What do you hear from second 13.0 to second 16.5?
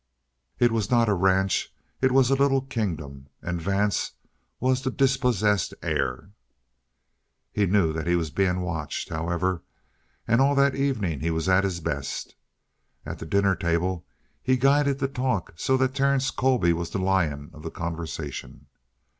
At the dinner table he guided the talk so that Terence